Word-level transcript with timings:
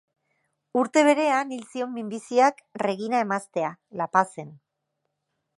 Urte 0.83 1.03
berean 1.07 1.53
hil 1.57 1.61
zion 1.75 1.93
minbiziak 1.99 2.65
Regina 2.85 3.23
emaztea, 3.27 3.73
La 4.03 4.09
Pazen. 4.19 4.55